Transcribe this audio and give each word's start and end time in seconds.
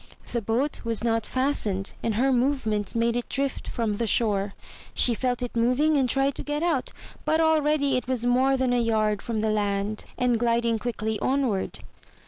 The 0.31 0.41
boat 0.41 0.83
was 0.83 1.03
not 1.03 1.27
fastened, 1.27 1.93
and 2.01 2.15
her 2.15 2.31
movements 2.33 2.95
made 2.95 3.15
it 3.15 3.29
drift 3.29 3.67
from 3.67 3.93
the 3.93 4.07
shore. 4.07 4.55
She 4.95 5.13
felt 5.13 5.43
it 5.43 5.55
moving 5.55 5.95
and 5.95 6.09
tried 6.09 6.33
to 6.37 6.43
get 6.43 6.63
out; 6.63 6.91
but 7.23 7.39
already 7.39 7.97
it 7.97 8.07
was 8.07 8.25
more 8.25 8.57
than 8.57 8.73
a 8.73 8.79
yard 8.81 9.21
from 9.21 9.41
the 9.41 9.51
land, 9.51 10.05
and 10.17 10.39
gliding 10.39 10.79
quickly 10.79 11.19
onward. 11.19 11.81